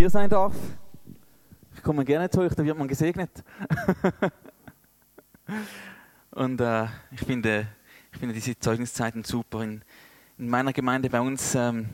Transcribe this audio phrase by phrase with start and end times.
[0.00, 0.54] hier sein darf.
[1.74, 3.42] Ich komme gerne zu euch, da wird man gesegnet.
[6.30, 7.66] Und äh, ich, finde,
[8.12, 9.64] ich finde diese Zeugniszeiten super.
[9.64, 9.82] In,
[10.38, 11.88] in meiner Gemeinde bei uns ähm,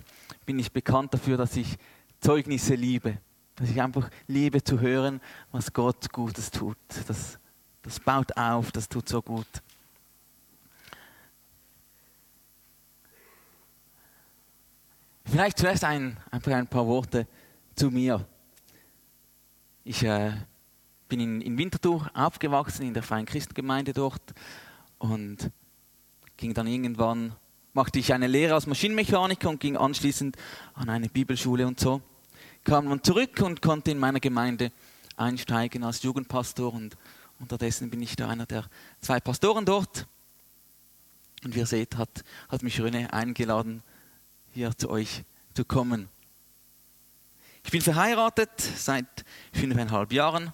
[0.45, 1.79] bin ich bekannt dafür, dass ich
[2.21, 3.17] Zeugnisse liebe.
[3.57, 5.19] Dass ich einfach liebe zu hören,
[5.51, 6.77] was Gott Gutes tut.
[7.09, 7.39] Das,
[7.81, 9.47] das baut auf, das tut so gut.
[15.25, 17.27] Vielleicht zuerst ein, einfach ein paar Worte
[17.75, 18.27] zu mir.
[19.85, 20.33] Ich äh,
[21.09, 24.23] bin in, in Winterthur aufgewachsen, in der Freien Christengemeinde dort
[24.99, 25.51] und
[26.37, 27.35] ging dann irgendwann,
[27.73, 30.37] machte ich eine Lehre als Maschinenmechaniker und ging anschließend
[30.75, 32.01] an eine Bibelschule und so.
[32.65, 34.73] Kam dann zurück und konnte in meiner Gemeinde
[35.17, 36.97] einsteigen als Jugendpastor und
[37.39, 38.65] unterdessen bin ich da einer der
[39.01, 40.07] zwei Pastoren dort.
[41.45, 43.83] Und wie ihr seht, hat, hat mich Röne eingeladen,
[44.53, 46.09] hier zu euch zu kommen.
[47.65, 50.53] Ich bin verheiratet seit fünfeinhalb Jahren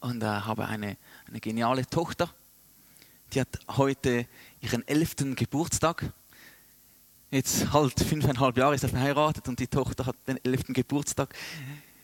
[0.00, 0.96] und äh, habe eine,
[1.28, 2.28] eine geniale Tochter.
[3.32, 4.26] Die hat heute
[4.60, 6.12] ihren elften Geburtstag.
[7.30, 11.32] Jetzt halt fünfeinhalb Jahre ist er verheiratet und die Tochter hat den elften Geburtstag.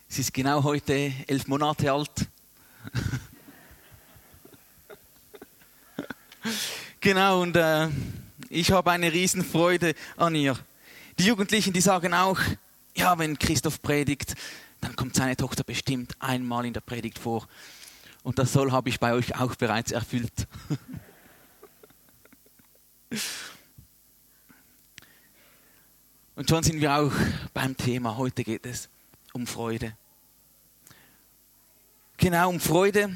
[0.07, 2.29] Sie ist genau heute elf Monate alt.
[7.01, 7.89] genau, und äh,
[8.51, 10.57] ich habe eine Riesenfreude an ihr.
[11.19, 12.39] Die Jugendlichen, die sagen auch,
[12.97, 14.35] ja, wenn Christoph predigt,
[14.81, 17.49] dann kommt seine Tochter bestimmt einmal in der Predigt vor.
[18.23, 20.47] Und das soll habe ich bei euch auch bereits erfüllt.
[26.37, 27.13] Und schon sind wir auch
[27.53, 28.17] beim Thema.
[28.17, 28.89] Heute geht es
[29.33, 29.97] um Freude.
[32.17, 33.15] Genau um Freude,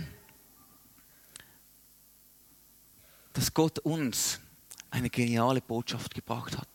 [3.32, 4.40] dass Gott uns
[4.90, 6.68] eine geniale Botschaft gebracht hat.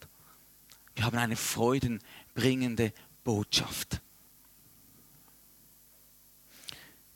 [0.95, 1.35] Wir haben eine
[2.33, 4.01] freudenbringende Botschaft.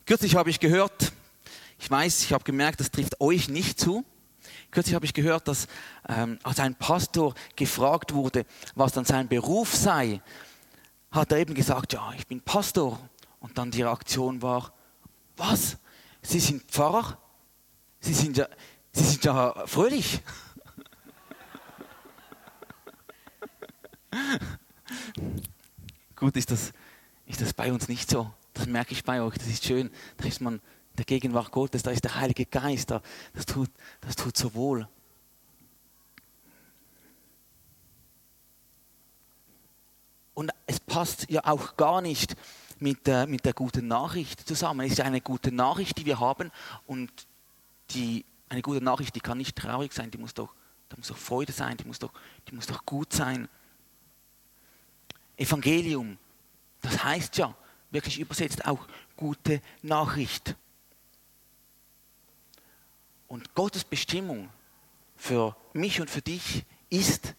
[0.06, 1.12] Kürzlich habe ich gehört,
[1.78, 4.04] ich weiß, ich habe gemerkt, das trifft euch nicht zu.
[4.70, 5.66] Kürzlich habe ich gehört, dass
[6.08, 10.22] ähm, als ein Pastor gefragt wurde, was dann sein Beruf sei,
[11.10, 12.98] hat er eben gesagt, ja, ich bin Pastor.
[13.40, 14.72] Und dann die Reaktion war,
[15.36, 15.76] was?
[16.22, 17.18] Sie sind Pfarrer?
[18.00, 18.48] Sie sind ja,
[18.92, 20.20] Sie sind ja fröhlich.
[26.16, 26.72] Gut, ist das,
[27.26, 28.30] ist das bei uns nicht so.
[28.54, 29.90] Das merke ich bei euch, das ist schön.
[30.16, 30.60] Da ist man
[30.96, 34.88] der Gegenwart Gottes, da ist der Heilige Geist, da, das, tut, das tut so wohl.
[40.34, 42.36] Und es passt ja auch gar nicht
[42.78, 44.86] mit der, mit der guten Nachricht zusammen.
[44.86, 46.50] Es ist eine gute Nachricht, die wir haben
[46.86, 47.10] und
[47.90, 50.54] die, eine gute Nachricht, die kann nicht traurig sein, die muss doch,
[50.88, 52.12] da muss doch Freude sein, die muss doch,
[52.48, 53.48] die muss doch gut sein.
[55.38, 56.18] Evangelium,
[56.82, 57.54] das heißt ja
[57.90, 60.54] wirklich übersetzt auch gute Nachricht.
[63.26, 64.50] Und Gottes Bestimmung
[65.16, 67.34] für mich und für dich ist,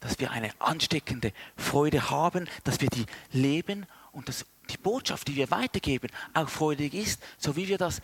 [0.00, 5.36] dass wir eine ansteckende Freude haben, dass wir die leben und dass die Botschaft, die
[5.36, 8.00] wir weitergeben, auch freudig ist, so wie wir das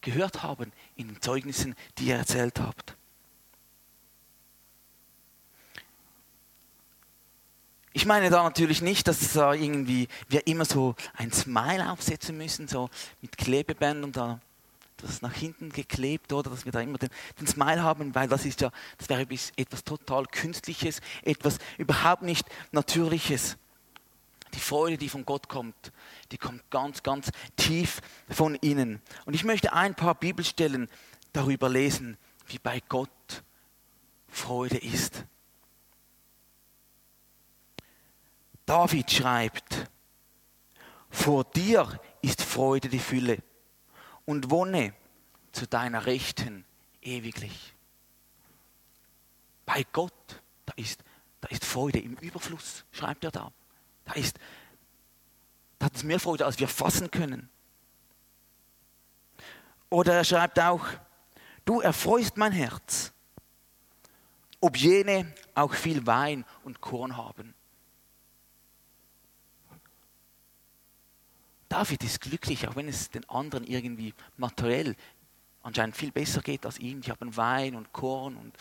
[0.00, 2.96] gehört haben in den Zeugnissen, die ihr erzählt habt.
[7.92, 12.68] Ich meine da natürlich nicht, dass da irgendwie wir immer so ein Smile aufsetzen müssen,
[12.68, 12.88] so
[13.20, 14.40] mit Klebebändern da
[15.02, 18.44] das nach hinten geklebt oder dass wir da immer den, den Smile haben, weil das
[18.44, 23.56] ist ja, das wäre etwas total Künstliches, etwas überhaupt nicht Natürliches.
[24.54, 25.92] Die Freude, die von Gott kommt,
[26.32, 29.00] die kommt ganz, ganz tief von innen.
[29.24, 30.88] Und ich möchte ein paar Bibelstellen
[31.32, 32.18] darüber lesen,
[32.48, 33.08] wie bei Gott
[34.28, 35.24] Freude ist.
[38.70, 39.90] David schreibt,
[41.10, 43.42] vor dir ist Freude die Fülle
[44.26, 44.94] und Wonne
[45.50, 46.64] zu deiner Rechten
[47.02, 47.74] ewiglich.
[49.66, 50.12] Bei Gott,
[50.66, 51.02] da ist,
[51.40, 53.50] da ist Freude im Überfluss, schreibt er da.
[54.04, 54.38] Da ist,
[55.80, 57.50] da hat es mehr Freude, als wir fassen können.
[59.88, 60.86] Oder er schreibt auch,
[61.64, 63.12] du erfreust mein Herz,
[64.60, 67.52] ob jene auch viel Wein und Korn haben.
[71.70, 74.96] David ist glücklich, auch wenn es den anderen irgendwie materiell
[75.62, 77.00] anscheinend viel besser geht als ihm.
[77.00, 78.52] Die haben Wein und Korn und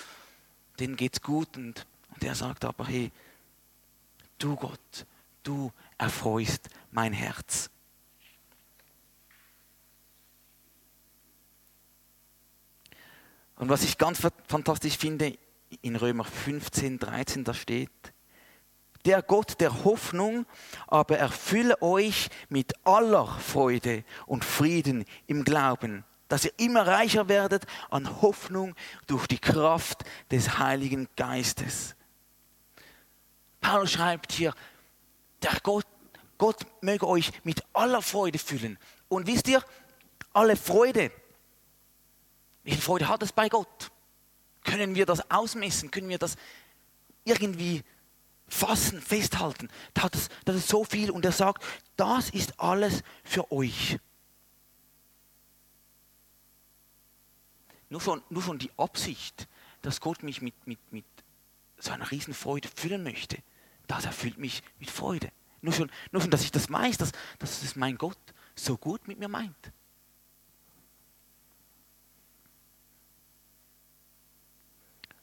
[0.79, 1.57] denen geht es gut.
[1.57, 3.11] Und, und er sagt aber, hey,
[4.37, 5.07] du Gott,
[5.41, 7.71] du erfreust mein Herz.
[13.55, 15.35] Und was ich ganz fantastisch finde,
[15.81, 17.89] in Römer 15, 13, da steht,
[19.05, 20.45] Der Gott der Hoffnung
[20.87, 27.65] aber erfülle euch mit aller Freude und Frieden im Glauben, dass ihr immer reicher werdet
[27.89, 28.75] an Hoffnung
[29.07, 31.95] durch die Kraft des Heiligen Geistes.
[33.61, 34.53] Paulus schreibt hier,
[35.41, 35.85] der Gott,
[36.37, 38.77] Gott möge euch mit aller Freude füllen.
[39.07, 39.63] Und wisst ihr,
[40.33, 41.11] alle Freude,
[42.63, 43.91] wie viel Freude hat es bei Gott?
[44.63, 45.89] Können wir das ausmessen?
[45.89, 46.35] Können wir das
[47.23, 47.83] irgendwie
[48.49, 49.69] fassen, festhalten?
[49.93, 51.63] Das ist, das ist so viel und er sagt,
[51.95, 53.97] das ist alles für euch.
[57.89, 59.47] Nur schon, nur schon die Absicht,
[59.81, 61.05] dass Gott mich mit, mit, mit
[61.77, 63.37] so einer Riesenfreude füllen möchte,
[63.87, 65.31] das erfüllt mich mit Freude.
[65.61, 68.17] Nur schon, nur schon dass ich das weiß, dass, dass es mein Gott
[68.55, 69.71] so gut mit mir meint.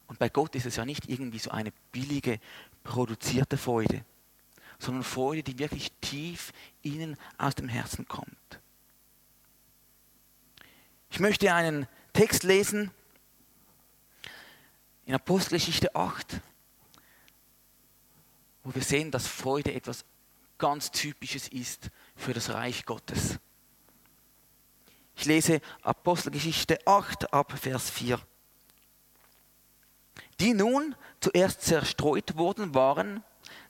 [0.08, 2.38] Und bei Gott ist es ja nicht irgendwie so eine billige,
[2.85, 4.05] produzierte Freude,
[4.79, 8.61] sondern Freude, die wirklich tief innen aus dem Herzen kommt.
[11.11, 12.91] Ich möchte einen Text lesen
[15.06, 16.41] in Apostelgeschichte 8,
[18.64, 20.05] wo wir sehen, dass Freude etwas
[20.59, 23.38] ganz Typisches ist für das Reich Gottes.
[25.17, 28.20] Ich lese Apostelgeschichte 8 ab Vers 4
[30.41, 33.23] die nun zuerst zerstreut worden waren.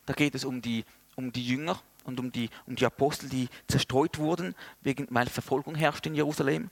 [0.05, 0.85] Da geht es um die,
[1.15, 5.75] um die Jünger und um die, um die Apostel, die zerstreut wurden, wegen, weil Verfolgung
[5.75, 6.71] herrscht in Jerusalem.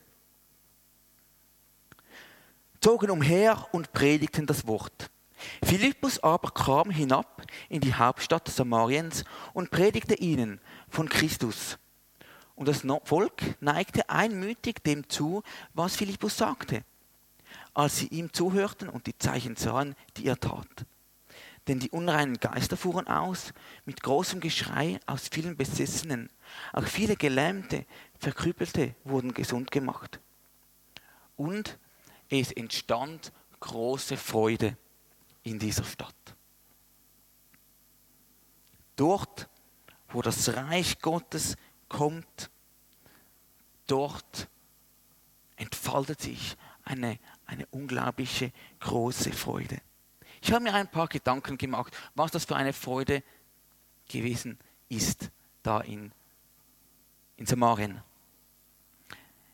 [2.80, 5.10] Zogen umher und predigten das Wort.
[5.62, 11.78] Philippus aber kam hinab in die Hauptstadt Samariens und predigte ihnen von Christus.
[12.54, 15.42] Und das Volk neigte einmütig dem zu,
[15.72, 16.84] was Philippus sagte
[17.74, 20.86] als sie ihm zuhörten und die Zeichen sahen, die er tat.
[21.66, 23.52] Denn die unreinen Geister fuhren aus,
[23.84, 26.30] mit großem Geschrei aus vielen Besessenen.
[26.72, 27.86] Auch viele Gelähmte,
[28.18, 30.20] Verkrüppelte wurden gesund gemacht.
[31.36, 31.78] Und
[32.28, 34.76] es entstand große Freude
[35.42, 36.14] in dieser Stadt.
[38.96, 39.48] Dort,
[40.08, 41.56] wo das Reich Gottes
[41.88, 42.50] kommt,
[43.86, 44.48] dort
[45.56, 49.80] entfaltet sich eine, eine unglaubliche große Freude.
[50.40, 53.22] Ich habe mir ein paar Gedanken gemacht, was das für eine Freude
[54.08, 54.58] gewesen
[54.88, 55.30] ist
[55.62, 56.12] da in,
[57.36, 58.02] in Samarien.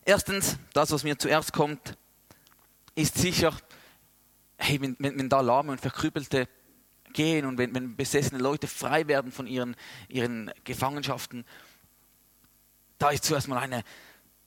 [0.04, 1.96] Erstens, das, was mir zuerst kommt,
[2.94, 3.56] ist sicher,
[4.56, 6.48] hey, wenn, wenn, wenn da Lahme und Verkrüppelte
[7.12, 9.76] gehen und wenn, wenn besessene Leute frei werden von ihren,
[10.08, 11.44] ihren Gefangenschaften,
[12.98, 13.82] da ist zuerst mal eine,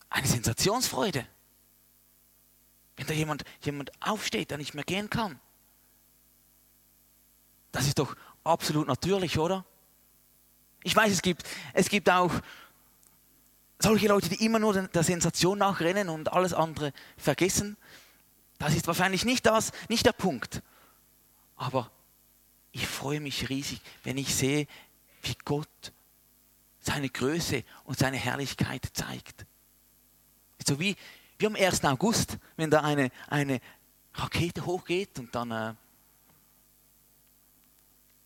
[0.10, 1.26] eine Sensationsfreude.
[2.96, 5.40] Wenn da jemand, jemand aufsteht, der nicht mehr gehen kann.
[7.72, 9.66] Das ist doch absolut natürlich, oder?
[10.84, 11.44] Ich weiß, es gibt,
[11.74, 12.32] es gibt auch
[13.80, 17.78] solche Leute, die immer nur der Sensation nachrennen und alles andere vergessen.
[18.60, 20.62] Das ist wahrscheinlich nicht das, nicht der Punkt.
[21.56, 21.90] Aber
[22.72, 24.68] ich freue mich riesig, wenn ich sehe,
[25.22, 25.68] wie Gott
[26.80, 29.46] seine Größe und seine Herrlichkeit zeigt.
[30.66, 30.96] So wie,
[31.44, 31.84] wie am 1.
[31.84, 33.60] August, wenn da eine, eine
[34.14, 35.74] Rakete hochgeht und dann äh,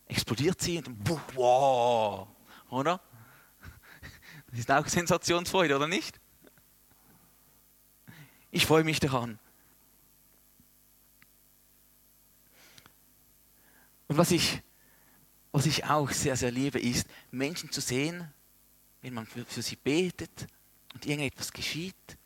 [0.06, 2.28] explodiert sie und dann, wow,
[2.70, 3.00] oder?
[4.50, 6.20] Das ist auch Sensationsfreude, oder nicht?
[8.52, 9.40] Ich freue mich daran.
[14.06, 14.62] Und was ich,
[15.50, 18.32] was ich auch sehr, sehr liebe, ist, Menschen zu sehen,
[19.02, 20.46] wenn man für, für sie betet
[20.94, 22.17] und irgendetwas geschieht,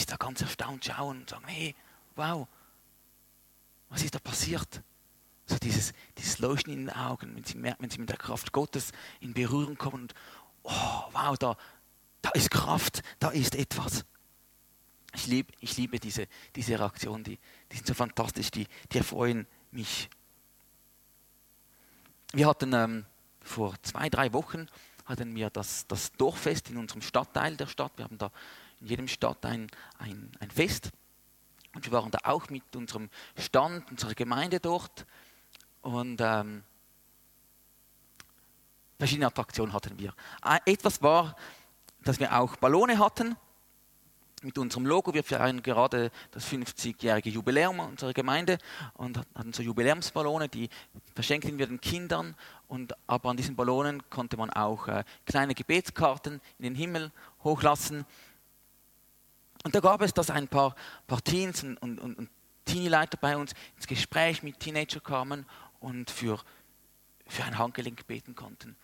[0.00, 1.74] die da ganz erstaunt schauen und sagen, hey,
[2.16, 2.46] wow,
[3.88, 4.82] was ist da passiert?
[5.46, 8.52] So dieses, dieses Leuchten in den Augen, wenn sie, merken, wenn sie mit der Kraft
[8.52, 10.14] Gottes in Berührung kommen und,
[10.62, 11.56] oh, wow, da,
[12.22, 14.04] da ist Kraft, da ist etwas.
[15.14, 17.38] Ich, lieb, ich liebe diese, diese Reaktionen, die,
[17.72, 20.08] die sind so fantastisch, die, die erfreuen mich.
[22.32, 23.06] Wir hatten ähm,
[23.40, 24.68] vor zwei, drei Wochen
[25.04, 27.92] hatten wir das, das Dorffest in unserem Stadtteil der Stadt.
[27.96, 28.30] Wir haben da
[28.80, 29.68] in jedem Stadt ein,
[29.98, 30.90] ein, ein Fest.
[31.74, 35.06] Und wir waren da auch mit unserem Stand, unserer Gemeinde dort.
[35.82, 36.64] Und ähm,
[38.98, 40.14] verschiedene Attraktionen hatten wir.
[40.64, 41.36] Etwas war,
[42.02, 43.36] dass wir auch Ballone hatten
[44.42, 45.12] mit unserem Logo.
[45.14, 48.58] Wir feiern gerade das 50-jährige Jubiläum unserer Gemeinde
[48.94, 50.68] und hatten so Jubiläumsballone, die
[51.14, 52.34] verschenken wir den Kindern.
[52.68, 57.12] Und, aber an diesen Ballonen konnte man auch äh, kleine Gebetskarten in den Himmel
[57.44, 58.06] hochlassen.
[59.64, 60.74] Und da gab es, dass ein paar,
[61.06, 62.30] paar Teens und, und, und
[62.64, 65.44] Teenie-Leiter bei uns ins Gespräch mit Teenager kamen
[65.80, 66.40] und für,
[67.26, 68.76] für ein Handgelenk beten konnten.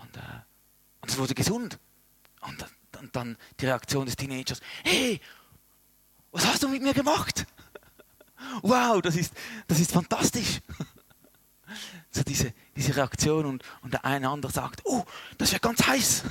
[0.00, 0.20] Und, äh,
[1.00, 1.78] und es wurde gesund.
[2.40, 2.66] Und,
[2.98, 5.20] und dann die Reaktion des Teenagers, hey,
[6.30, 7.46] was hast du mit mir gemacht?
[8.62, 9.32] Wow, das ist,
[9.68, 10.60] das ist fantastisch.
[12.10, 15.06] So diese, diese Reaktion und, und der eine andere sagt, oh,
[15.38, 16.24] das wäre ganz heiß.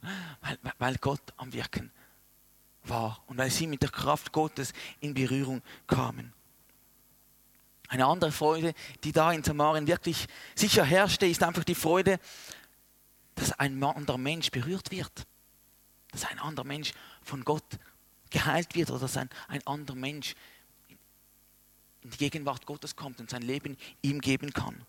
[0.42, 1.90] Weil, weil Gott am Wirken
[2.84, 6.32] war und weil sie mit der Kraft Gottes in Berührung kamen.
[7.88, 8.74] Eine andere Freude,
[9.04, 12.18] die da in Samarien wirklich sicher herrschte, ist einfach die Freude,
[13.34, 15.26] dass ein anderer Mensch berührt wird.
[16.10, 17.64] Dass ein anderer Mensch von Gott
[18.30, 20.34] geheilt wird oder dass ein, ein anderer Mensch
[22.02, 24.86] in die Gegenwart Gottes kommt und sein Leben ihm geben kann.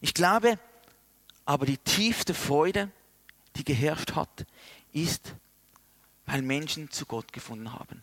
[0.00, 0.58] Ich glaube,
[1.44, 2.90] aber die tiefste Freude,
[3.56, 4.46] die geherrscht hat,
[4.92, 5.34] ist,
[6.26, 8.02] weil Menschen zu Gott gefunden haben.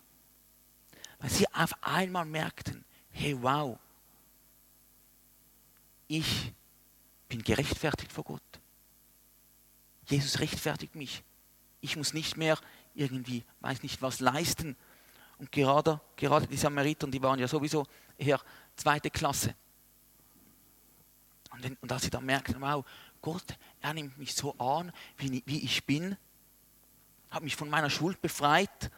[1.20, 3.78] Weil sie auf einmal merkten, hey wow,
[6.08, 6.54] ich
[7.28, 8.42] bin gerechtfertigt vor Gott.
[10.08, 11.24] Jesus rechtfertigt mich.
[11.82, 12.58] Ich muss nicht mehr
[12.96, 14.76] irgendwie, weiß nicht was leisten.
[15.38, 17.86] Und gerade, gerade die Samariter, die waren ja sowieso
[18.18, 18.42] eher
[18.76, 19.56] zweite Klasse.
[21.52, 22.86] Und, wenn, und als sie dann merkten, wow,
[23.22, 26.18] Gott, er nimmt mich so an, wie, wie ich bin,
[27.30, 28.92] hat mich von meiner Schuld befreit,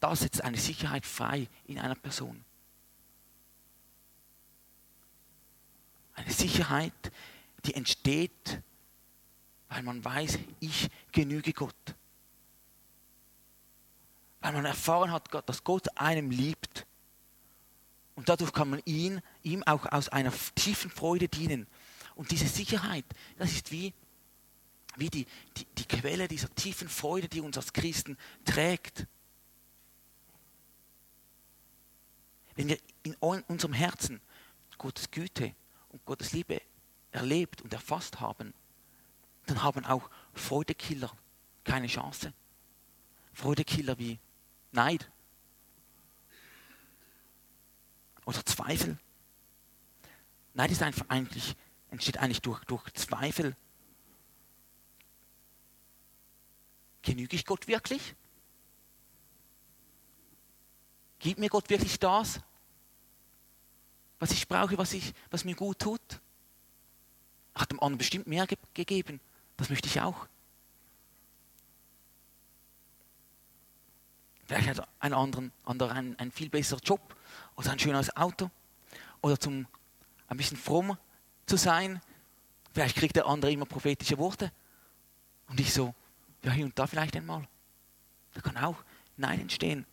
[0.00, 2.44] da setzt eine Sicherheit frei in einer Person.
[6.14, 7.12] Eine Sicherheit,
[7.64, 8.62] die entsteht,
[9.68, 11.94] weil man weiß, ich genüge Gott.
[14.40, 16.86] Weil man erfahren hat, dass Gott einem liebt.
[18.14, 21.66] Und dadurch kann man ihn, ihm auch aus einer tiefen Freude dienen.
[22.14, 23.04] Und diese Sicherheit,
[23.36, 23.92] das ist wie,
[24.96, 25.26] wie die,
[25.56, 29.06] die, die Quelle dieser tiefen Freude, die uns als Christen trägt.
[32.54, 34.20] Wenn wir in unserem Herzen
[34.78, 35.54] Gottes Güte
[35.90, 36.60] und Gottes Liebe
[37.12, 38.54] erlebt und erfasst haben,
[39.46, 41.12] dann haben auch Freudekiller
[41.64, 42.32] keine Chance.
[43.32, 44.18] Freudekiller wie
[44.72, 45.10] Neid
[48.24, 48.98] oder Zweifel.
[50.54, 51.54] Neid ist eigentlich,
[51.90, 53.56] entsteht eigentlich durch, durch Zweifel.
[57.06, 58.16] Genüge ich Gott wirklich?
[61.20, 62.40] Gibt mir Gott wirklich das,
[64.18, 66.00] was ich brauche, was, ich, was mir gut tut?
[67.54, 69.20] Hat dem anderen bestimmt mehr ge gegeben.
[69.56, 70.26] Das möchte ich auch.
[74.46, 77.14] Vielleicht hat ein anderer, einen, einen viel besseren Job
[77.54, 78.50] oder ein schöneres Auto
[79.20, 79.68] oder zum
[80.26, 80.98] ein bisschen fromm
[81.46, 82.00] zu sein.
[82.74, 84.50] Vielleicht kriegt der andere immer prophetische Worte.
[85.46, 85.94] Und ich so,
[86.46, 87.46] ja, hier und da vielleicht einmal.
[88.34, 88.84] Da kann auch
[89.16, 89.84] Nein entstehen.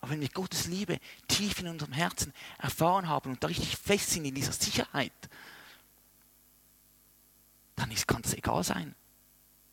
[0.00, 0.98] Aber wenn wir Gottes Liebe
[1.28, 5.12] tief in unserem Herzen erfahren haben und da richtig fest sind in dieser Sicherheit,
[7.76, 8.94] dann kann es egal sein.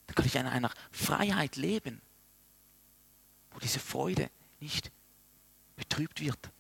[0.08, 2.02] Dann kann ich in einer Freiheit leben,
[3.52, 4.92] wo diese Freude nicht
[5.78, 6.52] betrübt wird.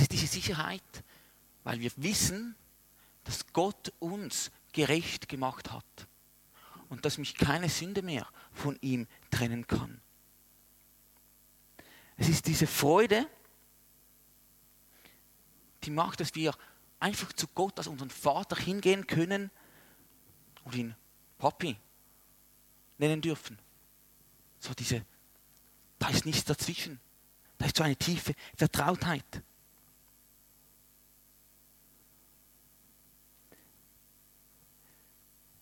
[0.00, 1.04] Es ist diese Sicherheit,
[1.62, 2.56] weil wir wissen,
[3.24, 5.84] dass Gott uns gerecht gemacht hat
[6.88, 10.00] und dass mich keine Sünde mehr von ihm trennen kann.
[12.16, 13.28] Es ist diese Freude,
[15.84, 16.54] die macht, dass wir
[16.98, 19.50] einfach zu Gott, als unseren Vater hingehen können
[20.64, 20.94] und ihn
[21.36, 21.76] Papi
[22.96, 23.58] nennen dürfen.
[24.60, 25.04] So diese,
[25.98, 26.98] da ist nichts dazwischen.
[27.58, 29.42] Da ist so eine tiefe Vertrautheit.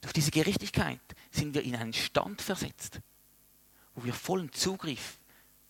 [0.01, 1.01] Durch diese Gerechtigkeit
[1.31, 3.01] sind wir in einen Stand versetzt,
[3.95, 5.19] wo wir vollen Zugriff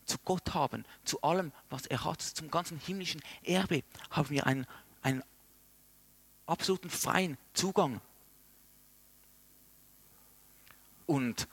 [0.05, 4.67] zu Gott haben, zu allem, was er hat, zum ganzen himmlischen Erbe, haben wir einen,
[5.03, 5.23] einen
[6.47, 8.01] absoluten freien Zugang.
[11.07, 11.49] Und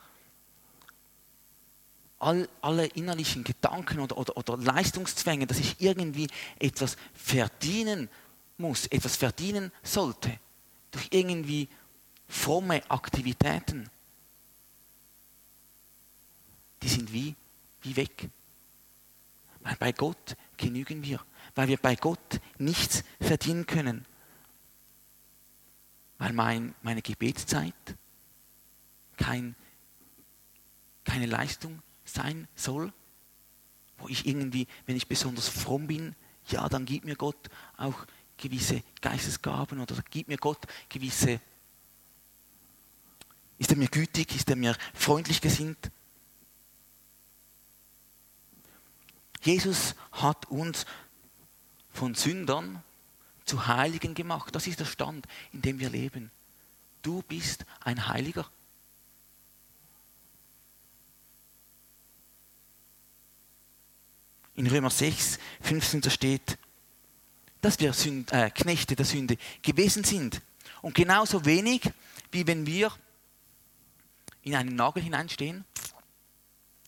[2.18, 6.28] all, alle innerlichen Gedanken oder, oder, oder Leistungszwänge, dass ich irgendwie
[6.58, 8.08] etwas verdienen
[8.58, 10.38] muss, etwas verdienen sollte,
[10.90, 11.68] durch irgendwie
[12.28, 13.88] fromme Aktivitäten,
[16.82, 17.34] die sind wie,
[17.82, 18.30] wie weg.
[19.60, 21.20] Weil bei Gott genügen wir,
[21.54, 24.04] weil wir bei Gott nichts verdienen können.
[26.18, 27.74] Weil mein, meine Gebetszeit
[29.16, 29.56] kein,
[31.04, 32.92] keine Leistung sein soll,
[33.98, 36.14] wo ich irgendwie, wenn ich besonders fromm bin,
[36.48, 38.06] ja, dann gibt mir Gott auch
[38.36, 41.40] gewisse Geistesgaben oder gibt mir Gott gewisse
[43.58, 44.34] Ist er mir gütig?
[44.34, 45.90] Ist er mir freundlich gesinnt?
[49.42, 50.86] Jesus hat uns
[51.90, 52.82] von Sündern
[53.44, 54.54] zu Heiligen gemacht.
[54.54, 56.30] Das ist der Stand, in dem wir leben.
[57.02, 58.50] Du bist ein Heiliger.
[64.56, 66.58] In Römer 6, 15 da steht,
[67.60, 70.40] dass wir Sünd, äh, Knechte der Sünde gewesen sind.
[70.82, 71.82] Und genauso wenig,
[72.32, 72.90] wie wenn wir
[74.46, 75.64] in einen Nagel hineinstehen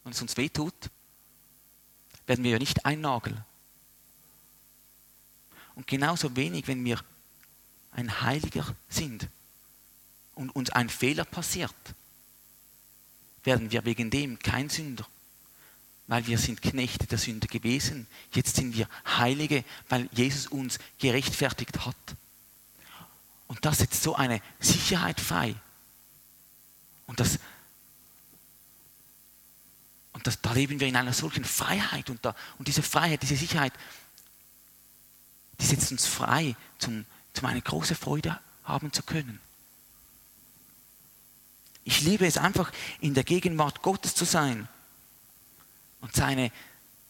[0.05, 0.91] und es uns wehtut,
[2.27, 3.45] werden wir ja nicht ein Nagel.
[5.75, 7.03] Und genauso wenig, wenn wir
[7.91, 9.29] ein Heiliger sind
[10.35, 11.75] und uns ein Fehler passiert,
[13.45, 15.07] werden wir wegen dem kein Sünder
[16.09, 18.07] weil wir sind Knechte der Sünde gewesen.
[18.33, 18.88] Jetzt sind wir
[19.19, 21.97] Heilige, weil Jesus uns gerechtfertigt hat.
[23.47, 25.55] Und das setzt so eine Sicherheit frei.
[27.09, 27.41] Und, das,
[30.12, 32.11] und das, da leben wir in einer solchen Freiheit.
[32.11, 33.73] Und, da, und diese Freiheit, diese Sicherheit,
[35.59, 39.41] die setzt uns frei, zum, zum eine große Freude haben zu können.
[41.83, 44.69] Ich liebe es einfach, in der Gegenwart Gottes zu sein
[46.03, 46.53] und, seine,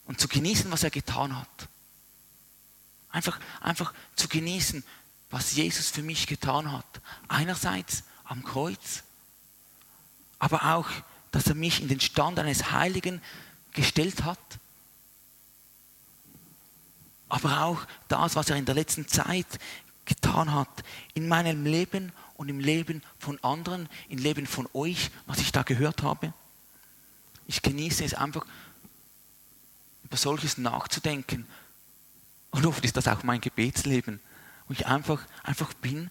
[0.07, 1.69] und zu genießen, was er getan hat.
[3.11, 4.85] Einfach, einfach zu genießen,
[5.31, 7.01] was Jesus für mich getan hat.
[7.27, 9.03] Einerseits am Kreuz,
[10.39, 10.89] aber auch,
[11.31, 13.21] dass er mich in den Stand eines Heiligen
[13.73, 14.39] gestellt hat.
[17.29, 19.47] Aber auch das, was er in der letzten Zeit
[20.05, 20.69] getan hat,
[21.15, 25.63] in meinem Leben und im Leben von anderen, im Leben von euch, was ich da
[25.63, 26.33] gehört habe.
[27.47, 28.47] Ich genieße es einfach
[30.05, 31.47] über solches nachzudenken.
[32.51, 34.21] Und oft ist das auch mein Gebetsleben,
[34.67, 36.11] wo ich einfach, einfach bin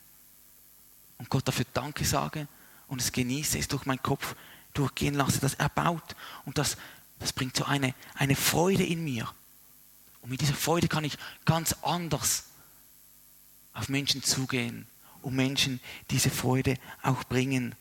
[1.17, 2.47] und Gott dafür Danke sage
[2.87, 4.35] und es genieße, es durch meinen Kopf
[4.73, 6.15] durchgehen lasse, das erbaut.
[6.45, 6.77] Und das,
[7.19, 9.27] das bringt so eine, eine Freude in mir.
[10.21, 12.45] Und mit dieser Freude kann ich ganz anders
[13.73, 14.87] auf Menschen zugehen
[15.21, 17.75] und Menschen diese Freude auch bringen.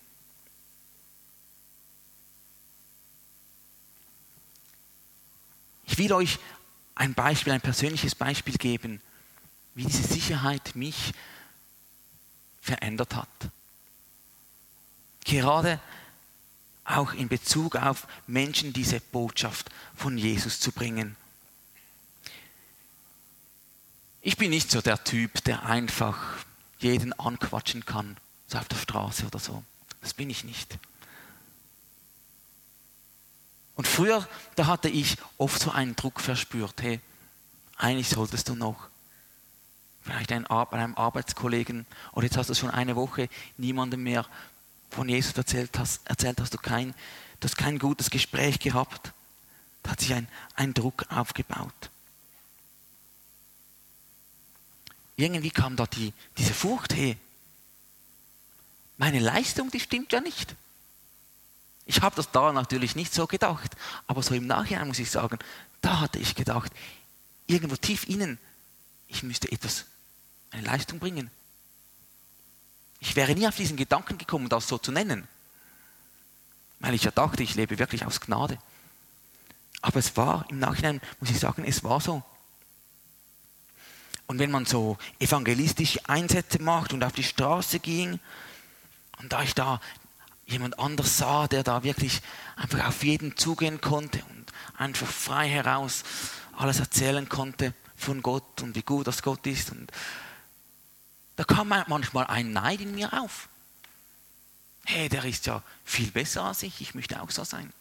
[5.87, 6.39] Ich will euch
[6.95, 9.01] ein Beispiel, ein persönliches Beispiel geben,
[9.75, 11.13] wie diese Sicherheit mich
[12.61, 13.29] verändert hat.
[15.27, 15.81] Gerade
[16.85, 21.17] auch in Bezug auf Menschen diese Botschaft von Jesus zu bringen.
[24.23, 26.17] Ich bin nicht so der Typ, der einfach
[26.79, 29.65] jeden anquatschen kann, so auf der Straße oder so.
[30.01, 30.79] Das bin ich nicht.
[33.75, 37.01] Und früher, da hatte ich oft so einen Druck verspürt, hey,
[37.77, 38.89] eigentlich solltest du noch.
[40.03, 44.25] Vielleicht ein, einem Arbeitskollegen, oder jetzt hast du schon eine Woche niemandem mehr
[44.97, 46.95] von Jesus erzählt, hast, erzählt hast du kein,
[47.39, 49.13] du hast kein gutes Gespräch gehabt.
[49.83, 51.91] Da hat sich ein, ein Druck aufgebaut.
[55.17, 57.17] Irgendwie kam da die, diese Furcht, hey,
[58.97, 60.57] meine Leistung, die stimmt ja nicht.
[61.85, 65.39] Ich habe das da natürlich nicht so gedacht, aber so im Nachhinein muss ich sagen,
[65.83, 66.73] da hatte ich gedacht,
[67.47, 68.39] irgendwo tief innen,
[69.09, 69.85] ich müsste etwas,
[70.51, 71.31] eine Leistung bringen.
[73.07, 75.29] Ich wäre nie auf diesen Gedanken gekommen, das so zu nennen,
[76.81, 78.59] weil ich ja dachte, ich lebe wirklich aus Gnade.
[79.81, 82.25] Aber es war, im Nachhinein muss ich sagen, es war so.
[84.27, 88.19] Und wenn man so evangelistische Einsätze macht und auf die Straße ging,
[89.21, 89.81] und da ich da
[90.47, 92.23] jemand anders sah, der da wirklich
[92.57, 96.03] einfach auf jeden zugehen konnte und einfach frei heraus
[96.57, 99.71] alles erzählen konnte von Gott und wie gut das Gott ist.
[99.71, 99.93] Und
[101.37, 103.49] da kam manchmal ein Neid in mir auf.
[104.87, 107.73] Hey, der ist ja viel besser als ich, ich möchte auch so sein.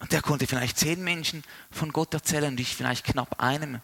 [0.00, 3.80] Und der konnte vielleicht zehn Menschen von Gott erzählen und ich vielleicht knapp einem.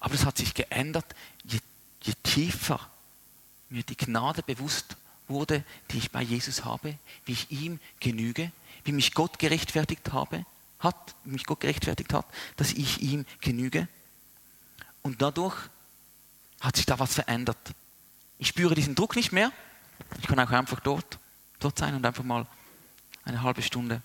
[0.00, 1.06] Aber es hat sich geändert,
[1.44, 1.60] je,
[2.02, 2.80] je tiefer
[3.68, 4.96] mir die Gnade bewusst
[5.28, 8.50] wurde, die ich bei Jesus habe, wie ich ihm genüge,
[8.84, 10.44] wie mich Gott gerechtfertigt habe,
[10.78, 13.88] hat, mich Gott gerechtfertigt hat, dass ich ihm genüge.
[15.02, 15.56] Und dadurch
[16.60, 17.58] hat sich da was verändert.
[18.38, 19.52] Ich spüre diesen Druck nicht mehr.
[20.20, 21.18] Ich kann auch einfach dort,
[21.58, 22.46] dort sein und einfach mal
[23.24, 24.02] eine halbe Stunde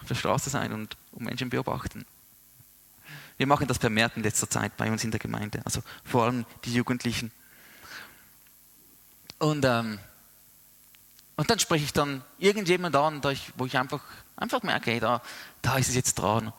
[0.00, 2.04] auf der Straße sein und Menschen beobachten.
[3.36, 6.44] Wir machen das vermehrt in letzter Zeit bei uns in der Gemeinde, also vor allem
[6.64, 7.32] die Jugendlichen.
[9.38, 9.98] Und, ähm,
[11.40, 13.24] und dann spreche ich dann irgendjemand an,
[13.56, 14.02] wo ich einfach,
[14.36, 15.22] einfach merke, hey, da,
[15.62, 16.52] da ist es jetzt dran.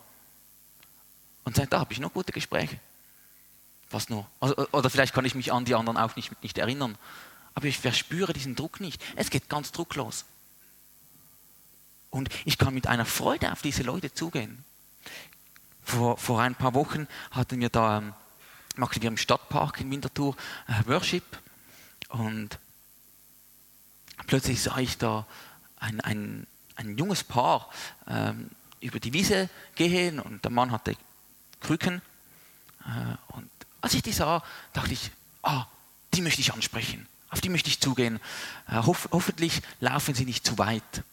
[1.43, 2.79] Und sage, da habe ich noch gute Gespräche.
[3.91, 4.25] was nur.
[4.39, 6.97] Also, oder vielleicht kann ich mich an die anderen auch nicht, nicht erinnern.
[7.53, 8.99] Aber ich verspüre diesen Druck nicht.
[9.15, 10.25] Es geht ganz drucklos.
[12.09, 14.65] Und ich kann mit einer Freude auf diese Leute zugehen.
[15.83, 18.15] Vor, vor ein paar Wochen hatten wir da, ähm,
[18.77, 20.35] machten wir im Stadtpark in Winterthur
[20.67, 21.37] äh, Worship
[22.09, 22.57] und
[24.27, 25.25] plötzlich sah ich da
[25.79, 27.69] ein, ein, ein junges Paar
[28.07, 30.95] ähm, über die Wiese gehen und der Mann hatte
[31.59, 32.01] Krücken.
[32.85, 33.49] Äh, und
[33.81, 35.11] als ich die sah, dachte ich,
[35.43, 35.65] ah,
[36.13, 38.19] die möchte ich ansprechen, auf die möchte ich zugehen.
[38.67, 41.03] Äh, hof hoffentlich laufen sie nicht zu weit.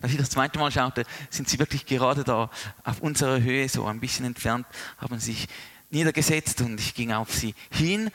[0.00, 2.50] Als ich das zweite Mal schaute, sind sie wirklich gerade da
[2.84, 4.66] auf unserer Höhe, so ein bisschen entfernt,
[4.98, 5.48] haben sich
[5.90, 8.10] niedergesetzt und ich ging auf sie hin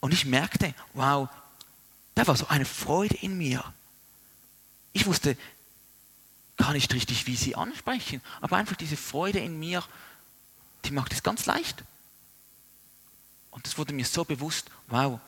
[0.00, 1.28] und ich merkte, wow,
[2.14, 3.64] da war so eine Freude in mir.
[4.92, 5.36] Ich wusste
[6.56, 9.82] gar nicht richtig, wie sie ansprechen, aber einfach diese Freude in mir,
[10.84, 11.82] die macht es ganz leicht.
[13.50, 15.18] Und es wurde mir so bewusst, wow,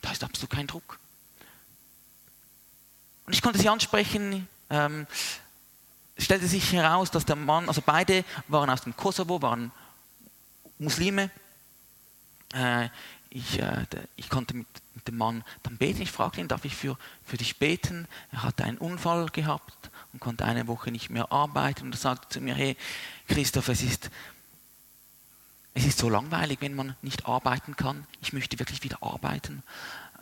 [0.00, 0.98] da ist absolut kein Druck.
[3.26, 5.06] Und ich konnte sie ansprechen, ähm,
[6.16, 9.70] stellte sich heraus, dass der Mann, also beide waren aus dem Kosovo, waren
[10.78, 11.30] Muslime.
[12.52, 12.88] Äh,
[13.30, 13.86] ich, äh,
[14.16, 14.66] ich konnte mit,
[15.06, 16.02] dem Mann dann beten.
[16.02, 18.06] Ich fragte ihn, darf ich für, für dich beten?
[18.30, 21.86] Er hatte einen Unfall gehabt und konnte eine Woche nicht mehr arbeiten.
[21.86, 22.76] Und er sagte zu mir, hey
[23.26, 24.10] Christoph, es ist,
[25.74, 28.06] es ist so langweilig, wenn man nicht arbeiten kann.
[28.20, 29.62] Ich möchte wirklich wieder arbeiten.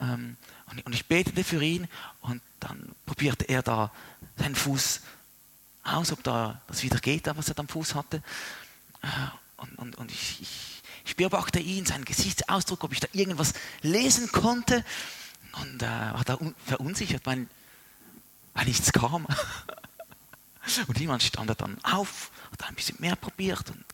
[0.00, 0.36] Ähm,
[0.70, 1.88] und, und ich betete für ihn
[2.20, 3.90] und dann probierte er da
[4.36, 5.00] seinen Fuß
[5.84, 8.22] aus, ob da das wieder geht, was er am Fuß hatte.
[9.02, 9.08] Äh,
[9.56, 10.75] und, und, und ich, ich,
[11.06, 14.84] ich beobachte ihn, seinen Gesichtsausdruck, ob ich da irgendwas lesen konnte.
[15.62, 17.46] Und äh, war da verunsichert, weil,
[18.54, 19.26] weil nichts kam.
[20.88, 23.84] und jemand stand da dann auf, hat ein bisschen mehr probiert und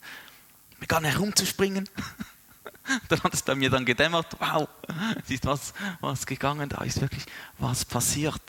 [0.80, 1.88] begann herumzuspringen.
[3.08, 4.66] dann hat es bei mir dann gedämmert, wow,
[5.22, 7.26] es ist was, was gegangen, da ist wirklich
[7.58, 8.42] was passiert.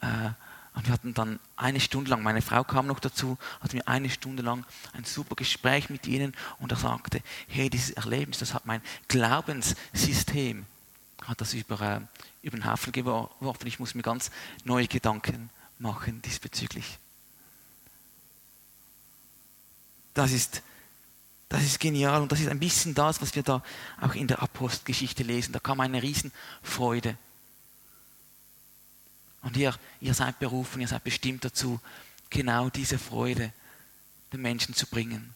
[0.00, 0.30] Äh,
[0.74, 4.08] und wir hatten dann eine Stunde lang, meine Frau kam noch dazu, hatten wir eine
[4.08, 8.64] Stunde lang ein super Gespräch mit ihnen und er sagte, hey, dieses Erlebnis, das hat
[8.64, 10.64] mein Glaubenssystem,
[11.26, 12.00] hat das über, äh,
[12.42, 13.66] über den Haufen geworfen.
[13.66, 14.30] Ich muss mir ganz
[14.64, 16.98] neue Gedanken machen diesbezüglich.
[20.14, 20.62] Das ist,
[21.48, 23.62] das ist genial und das ist ein bisschen das, was wir da
[24.00, 25.52] auch in der Apostelgeschichte lesen.
[25.52, 27.16] Da kam eine Riesenfreude.
[29.42, 31.80] Und ihr, ihr seid berufen, ihr seid bestimmt dazu,
[32.30, 33.52] genau diese Freude
[34.32, 35.34] den Menschen zu bringen.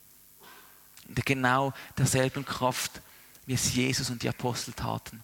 [1.08, 3.02] In genau derselben Kraft,
[3.44, 5.22] wie es Jesus und die Apostel taten.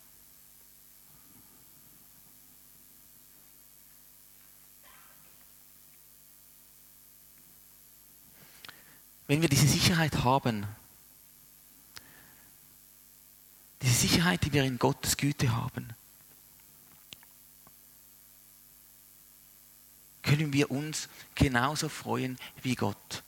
[9.27, 10.67] Wenn wir diese Sicherheit haben,
[13.81, 15.89] diese Sicherheit, die wir in Gottes Güte haben,
[20.23, 23.23] können wir uns genauso freuen wie Gott.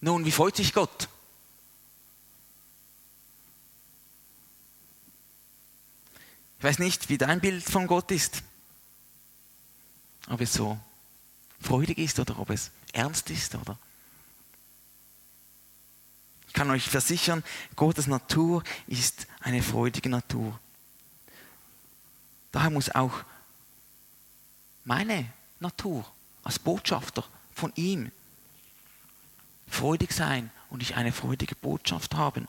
[0.00, 1.08] Nun, wie freut sich Gott?
[6.58, 8.42] Ich weiß nicht, wie dein Bild von Gott ist.
[10.28, 10.78] Ob es so
[11.60, 13.78] freudig ist oder ob es ernst ist oder.
[16.48, 20.58] Ich kann euch versichern, Gottes Natur ist eine freudige Natur.
[22.52, 23.12] Daher muss auch
[24.86, 26.06] meine Natur
[26.44, 28.12] als Botschafter von ihm
[29.68, 32.46] freudig sein und ich eine freudige Botschaft haben.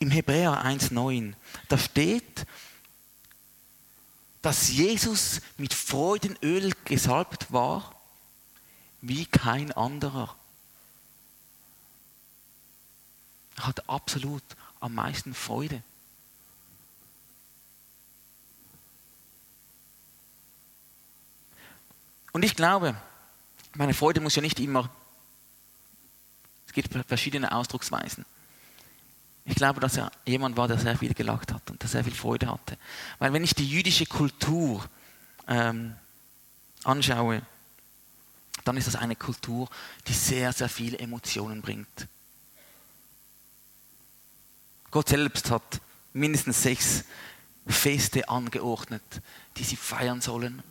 [0.00, 1.34] Im Hebräer 1.9,
[1.68, 2.44] da steht,
[4.42, 7.94] dass Jesus mit Freudenöl gesalbt war,
[9.00, 10.34] wie kein anderer.
[13.56, 14.42] Er hat absolut
[14.80, 15.82] am meisten Freude.
[22.36, 22.94] Und ich glaube,
[23.76, 24.90] meine Freude muss ja nicht immer,
[26.66, 28.26] es gibt verschiedene Ausdrucksweisen.
[29.46, 32.12] Ich glaube, dass er jemand war, der sehr viel gelacht hat und der sehr viel
[32.12, 32.76] Freude hatte.
[33.18, 34.86] Weil wenn ich die jüdische Kultur
[35.48, 35.96] ähm,
[36.84, 37.40] anschaue,
[38.64, 39.70] dann ist das eine Kultur,
[40.06, 42.06] die sehr, sehr viele Emotionen bringt.
[44.90, 45.80] Gott selbst hat
[46.12, 47.04] mindestens sechs
[47.66, 49.22] Feste angeordnet,
[49.56, 50.62] die sie feiern sollen.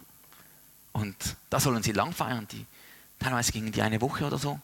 [0.96, 2.48] Und da sollen sie lang feiern.
[2.48, 2.66] Die,
[3.20, 4.62] teilweise gingen die eine Woche oder so.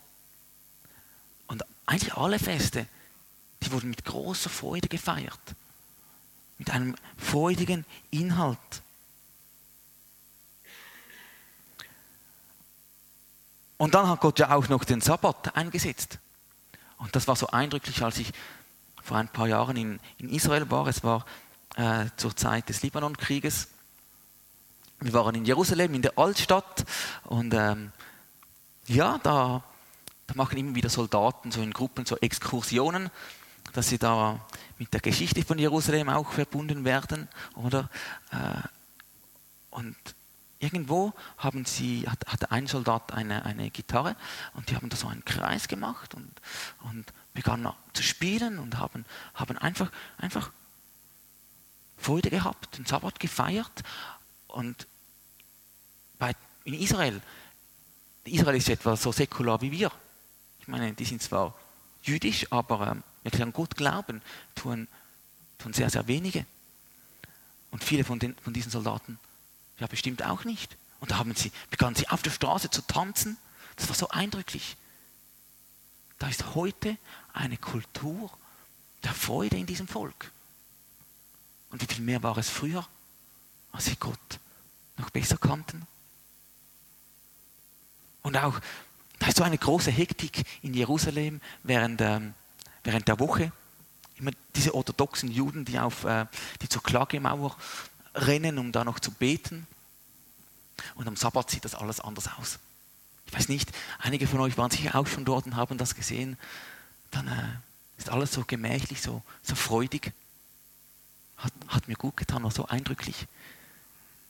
[1.48, 2.88] Und eigentlich alle Feste,
[3.62, 5.42] die wurden mit großer Freude gefeiert.
[6.58, 8.58] Mit einem freudigen Inhalt.
[13.76, 16.18] Und dann hat Gott ja auch noch den Sabbat eingesetzt.
[16.98, 18.32] Und das war so eindrücklich, als ich
[19.04, 20.88] vor ein paar Jahren in, in Israel war.
[20.88, 21.26] Es war
[21.76, 23.68] äh, zur Zeit des Libanonkrieges.
[25.02, 26.86] Wir waren in Jerusalem, in der Altstadt.
[27.24, 27.92] Und ähm,
[28.86, 29.64] ja, da,
[30.28, 33.10] da machen immer wieder Soldaten so in Gruppen so Exkursionen,
[33.74, 34.40] dass sie da
[34.78, 37.28] mit der Geschichte von Jerusalem auch verbunden werden.
[37.56, 37.90] Oder?
[38.32, 38.68] Äh,
[39.72, 39.96] und
[40.60, 44.16] irgendwo haben sie, hat, hatte ein Soldat eine, eine Gitarre
[44.54, 46.30] und die haben da so einen Kreis gemacht und,
[46.92, 50.52] und begannen zu spielen und haben, haben einfach, einfach
[51.98, 53.84] Freude gehabt, den Sabbat gefeiert.
[54.48, 54.86] Und
[56.64, 57.22] in Israel,
[58.26, 59.92] Israel ist etwa so säkular wie wir.
[60.60, 61.56] Ich meine, die sind zwar
[62.04, 64.22] jüdisch, aber ähm, wirklich an Gott glauben,
[64.56, 64.88] tun,
[65.58, 66.46] tun sehr, sehr wenige.
[67.72, 69.20] Und viele von, den, von diesen Soldaten,
[69.80, 70.78] ja bestimmt auch nicht.
[71.00, 73.38] Und da haben sie, begannen sie auf der Straße zu tanzen.
[73.76, 74.78] Das war so eindrücklich.
[76.20, 76.98] Da ist heute
[77.34, 78.30] eine Kultur
[79.04, 80.32] der Freude in diesem Volk.
[81.72, 82.88] Und wie viel mehr war es früher,
[83.72, 84.40] als sie Gott
[84.98, 85.88] noch besser kannten?
[88.22, 88.60] Und auch,
[89.20, 92.34] da ist so eine große Hektik in Jerusalem während, ähm,
[92.84, 93.52] während der Woche.
[94.18, 96.26] Immer diese orthodoxen Juden, die, auf, äh,
[96.62, 97.56] die zur Klagemauer
[98.14, 99.68] rennen, um da noch zu beten.
[100.96, 102.60] Und am Sabbat sieht das alles anders aus.
[103.28, 106.38] Ich weiß nicht, einige von euch waren sicher auch schon dort und haben das gesehen.
[107.12, 107.58] Dann äh,
[107.98, 110.12] ist alles so gemächlich, so, so freudig.
[111.38, 113.28] Hat, hat mir gut getan, war so eindrücklich.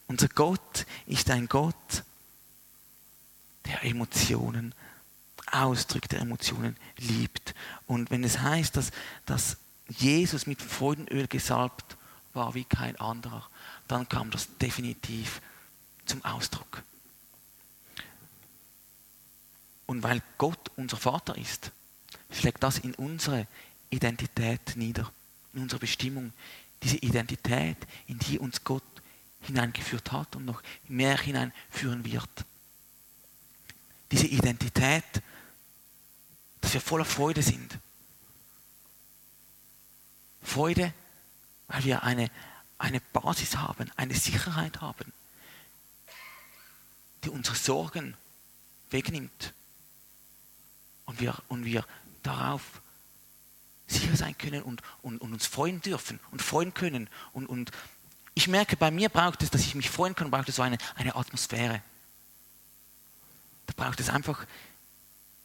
[0.07, 2.03] Unser Gott ist ein Gott,
[3.65, 4.73] der Emotionen
[5.51, 7.53] ausdrückt, der Emotionen liebt.
[7.87, 8.91] Und wenn es heißt, dass,
[9.25, 11.97] dass Jesus mit Freudenöl gesalbt
[12.33, 13.47] war wie kein anderer,
[13.87, 15.41] dann kam das definitiv
[16.05, 16.83] zum Ausdruck.
[19.85, 21.71] Und weil Gott unser Vater ist,
[22.31, 23.47] schlägt das in unsere
[23.89, 25.11] Identität nieder,
[25.53, 26.31] in unsere Bestimmung,
[26.81, 28.83] diese Identität, in die uns Gott
[29.41, 32.29] hineingeführt hat und noch mehr hineinführen wird.
[34.11, 35.03] Diese Identität,
[36.59, 37.77] dass wir voller Freude sind.
[40.43, 40.93] Freude,
[41.67, 42.29] weil wir eine,
[42.77, 45.13] eine Basis haben, eine Sicherheit haben,
[47.23, 48.15] die unsere Sorgen
[48.89, 49.53] wegnimmt.
[51.05, 51.85] Und wir, und wir
[52.23, 52.81] darauf
[53.87, 57.09] sicher sein können und, und, und uns freuen dürfen und freuen können.
[57.33, 57.71] Und, und
[58.33, 60.77] ich merke, bei mir braucht es, dass ich mich freuen kann, braucht es so eine,
[60.95, 61.81] eine Atmosphäre.
[63.81, 64.45] Braucht es einfach,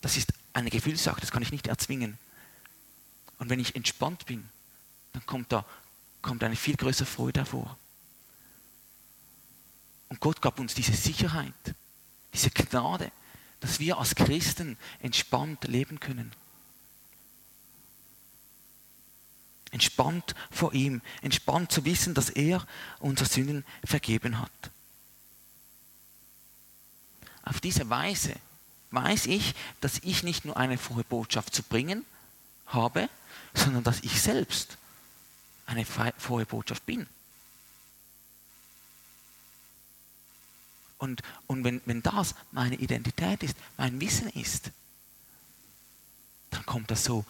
[0.03, 2.18] das ist eine Gefühlssache, das kann ich nicht erzwingen.
[3.38, 4.46] Und wenn ich entspannt bin,
[5.14, 5.64] dann kommt da
[6.20, 7.79] kommt eine viel größere Freude hervor.
[10.11, 11.55] Und Gott gab uns diese Sicherheit,
[12.35, 13.11] diese Gnade,
[13.61, 16.31] dass wir als Christen entspannt leben können.
[19.70, 22.66] Entspannt vor ihm, entspannt zu wissen, dass er
[22.99, 24.70] unsere Sünden vergeben hat.
[27.46, 28.35] Auf diese Weise
[28.90, 32.04] weiß ich, dass ich nicht nur eine frohe Botschaft zu bringen
[32.66, 33.09] habe,
[33.54, 34.76] sondern dass ich selbst
[35.64, 37.06] eine frohe Botschaft bin.
[40.98, 44.70] Und, und wenn, wenn das meine Identität ist, mein Wissen ist,
[46.50, 47.24] dann kommt das so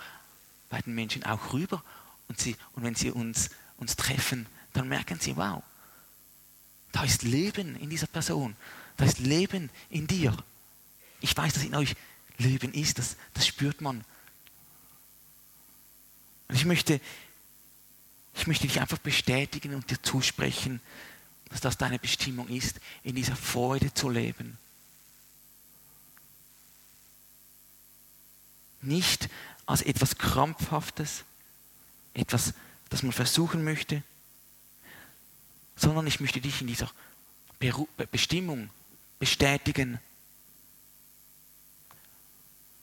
[0.70, 1.82] bei den Menschen auch rüber.
[2.28, 5.62] Und, sie, und wenn sie uns, uns treffen, dann merken sie, wow,
[6.92, 8.56] da ist Leben in dieser Person.
[8.96, 10.36] Da ist Leben in dir.
[11.20, 11.94] Ich weiß, dass in euch
[12.38, 12.98] Leben ist.
[12.98, 14.04] Das, das spürt man.
[16.48, 17.00] Und ich möchte,
[18.34, 20.80] ich möchte dich einfach bestätigen und dir zusprechen,
[21.50, 24.58] dass das deine Bestimmung ist, in dieser Freude zu leben.
[28.82, 29.28] Nicht
[29.64, 31.24] als etwas Krampfhaftes,
[32.14, 32.54] etwas,
[32.88, 34.02] das man versuchen möchte,
[35.74, 36.90] sondern ich möchte dich in dieser
[38.10, 38.70] Bestimmung
[39.18, 39.98] bestätigen.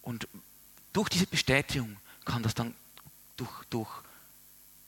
[0.02, 0.28] Und
[0.91, 2.76] durch diese Bestätigung kann das dann
[3.38, 3.89] durch, durch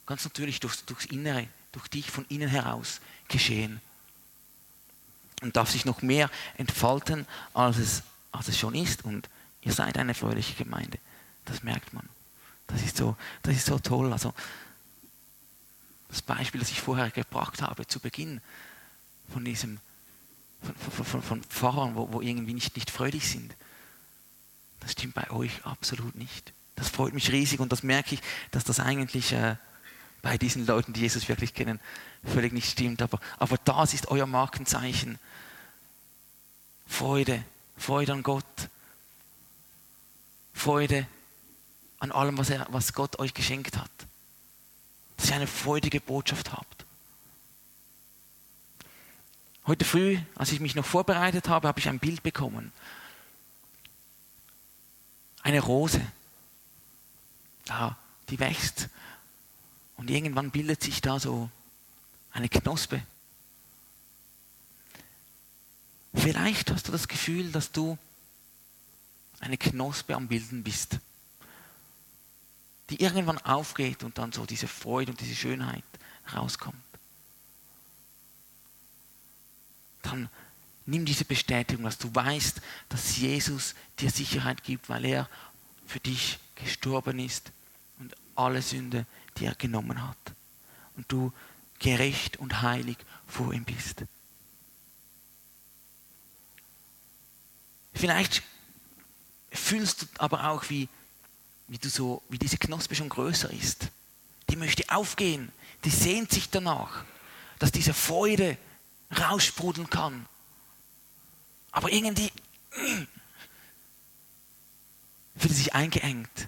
[0.06, 3.82] ganz natürlich durch, durchs Innere durch dich von innen heraus geschehen.
[5.42, 9.04] Und darf sich noch mehr entfalten, als es, als es schon ist.
[9.04, 9.30] Und
[9.62, 10.98] ihr seid eine fröhliche Gemeinde.
[11.44, 12.08] Das merkt man.
[12.68, 14.14] Das ist so, das ist so toll.
[14.14, 14.34] Also,
[16.08, 18.40] das Beispiel, das ich vorher gebracht habe, zu Beginn
[19.34, 19.80] von diesem,
[20.66, 23.56] von, von, von, Pfarrern, wo, wo irgendwie nicht, nicht fröhlich sind,
[24.80, 26.54] das stimmt bei euch absolut nicht.
[26.76, 29.56] Das freut mich riesig und das merke ich, dass das eigentlich äh,
[30.22, 31.80] bei diesen Leuten, die Jesus wirklich kennen,
[32.24, 33.02] völlig nicht stimmt.
[33.02, 35.20] Aber, aber das ist euer Markenzeichen.
[36.88, 37.44] Freude,
[37.78, 38.44] Freude an Gott.
[40.54, 41.08] Freude
[42.00, 43.92] an allem, was, er, was Gott euch geschenkt hat.
[45.18, 46.75] dass ihr eine freudige Botschaft habt.
[49.68, 52.72] Heute früh, als ich mich noch vorbereitet habe, habe ich ein Bild bekommen.
[55.42, 56.02] Eine Rose.
[57.66, 57.98] Da,
[58.30, 58.90] die wächst.
[59.98, 61.50] Und irgendwann bildet sich da so
[62.32, 63.02] eine Knospe.
[66.14, 67.98] Vielleicht hast du das Gefühl, dass du
[69.40, 71.00] eine Knospe am Bilden bist,
[72.90, 75.84] die irgendwann aufgeht und dann so diese Freude und diese Schönheit
[76.34, 76.85] rauskommt.
[80.16, 80.30] Dann
[80.86, 85.30] nimm diese Bestätigung, dass du weißt, dass Jesus dir Sicherheit gibt, weil er
[85.86, 87.52] für dich gestorben ist
[88.00, 89.06] und alle Sünde,
[89.38, 90.18] die er genommen hat.
[90.96, 91.34] Und du
[91.80, 92.98] gerecht und heilig
[93.28, 94.06] vor ihm bist.
[97.94, 98.42] Vielleicht
[99.52, 100.88] fühlst du aber auch, wie,
[101.68, 103.90] wie, du so, wie diese Knospe schon größer ist.
[104.50, 105.52] Die möchte aufgehen,
[105.84, 107.04] die sehnt sich danach,
[107.60, 108.58] dass diese Freude
[109.12, 110.26] raussprudeln kann.
[111.72, 112.32] Aber irgendwie
[115.36, 116.48] fühlt sich eingeengt.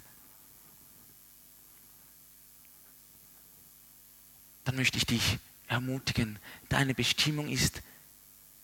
[4.64, 6.38] Dann möchte ich dich ermutigen.
[6.68, 7.82] Deine Bestimmung ist,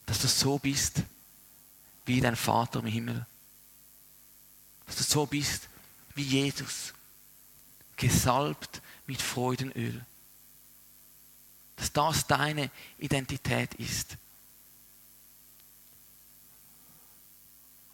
[0.07, 1.03] dass du so bist
[2.07, 3.27] wie dein Vater im Himmel.
[4.87, 5.69] Dass du so bist
[6.15, 6.93] wie Jesus,
[7.97, 10.05] gesalbt mit Freudenöl.
[11.77, 14.17] Dass das deine Identität ist.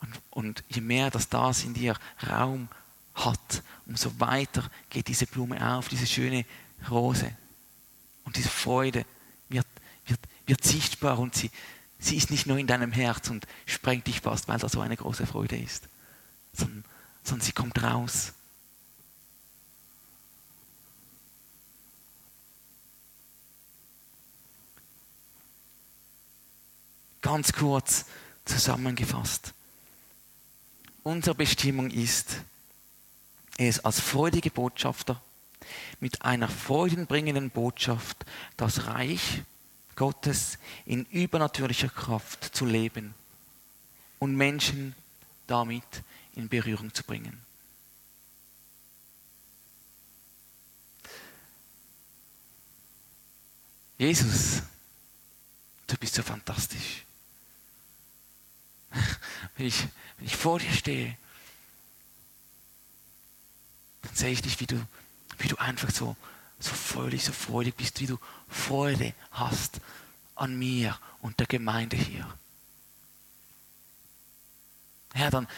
[0.00, 2.68] Und, und je mehr dass das in dir Raum
[3.14, 6.44] hat, umso weiter geht diese Blume auf, diese schöne
[6.90, 7.36] Rose.
[8.24, 9.04] Und diese Freude
[9.48, 9.66] wird,
[10.06, 11.50] wird, wird sichtbar und sie,
[11.98, 14.96] sie ist nicht nur in deinem Herz und sprengt dich fast, weil da so eine
[14.96, 15.88] große Freude ist,
[16.52, 16.84] sondern,
[17.22, 18.32] sondern sie kommt raus.
[27.30, 28.06] Ganz kurz
[28.44, 29.54] zusammengefasst.
[31.04, 32.38] Unsere Bestimmung ist,
[33.56, 35.22] es als freudige Botschafter
[36.00, 39.44] mit einer freudenbringenden Botschaft das Reich
[39.94, 43.14] Gottes in übernatürlicher Kraft zu leben
[44.18, 44.96] und Menschen
[45.46, 46.02] damit
[46.34, 47.40] in Berührung zu bringen.
[53.98, 54.62] Jesus,
[55.86, 57.04] du bist so fantastisch.
[59.56, 59.86] Wenn ich,
[60.18, 61.16] wenn ich vor dir stehe,
[64.02, 64.86] dann sehe ich dich, wie du
[65.40, 66.16] wie du einfach so,
[66.58, 69.80] so fröhlich, so freudig bist, wie du Freude hast
[70.34, 72.26] an mir und der Gemeinde hier.
[75.12, 75.48] Herr, dann,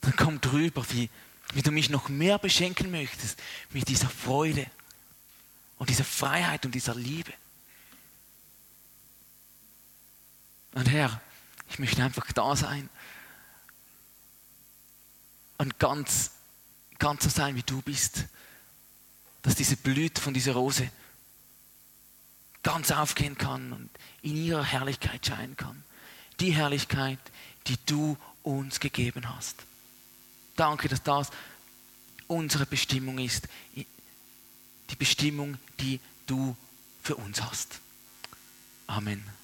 [0.00, 1.08] dann komm drüber, wie,
[1.54, 4.66] wie du mich noch mehr beschenken möchtest mit dieser Freude
[5.78, 7.32] und dieser Freiheit und dieser Liebe.
[10.74, 11.20] Und Herr,
[11.72, 12.88] ich möchte einfach da sein
[15.58, 16.32] und ganz
[17.02, 18.26] ganz so sein, wie du bist.
[19.42, 20.88] Dass diese Blüte von dieser Rose
[22.62, 23.90] ganz aufgehen kann und
[24.22, 25.82] in ihrer Herrlichkeit scheinen kann.
[26.38, 27.18] Die Herrlichkeit,
[27.66, 29.64] die du uns gegeben hast.
[30.54, 31.30] Danke, dass das
[32.28, 33.48] unsere Bestimmung ist.
[33.74, 36.56] Die Bestimmung, die du
[37.02, 37.80] für uns hast.
[38.86, 39.41] Amen.